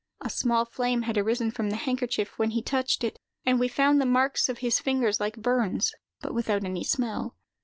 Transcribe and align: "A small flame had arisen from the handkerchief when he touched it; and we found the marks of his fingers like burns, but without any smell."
"A 0.19 0.31
small 0.31 0.65
flame 0.65 1.03
had 1.03 1.15
arisen 1.15 1.51
from 1.51 1.69
the 1.69 1.75
handkerchief 1.75 2.39
when 2.39 2.49
he 2.49 2.63
touched 2.63 3.03
it; 3.03 3.19
and 3.45 3.59
we 3.59 3.67
found 3.67 4.01
the 4.01 4.05
marks 4.07 4.49
of 4.49 4.57
his 4.57 4.79
fingers 4.79 5.19
like 5.19 5.37
burns, 5.37 5.93
but 6.21 6.33
without 6.33 6.63
any 6.63 6.83
smell." 6.83 7.35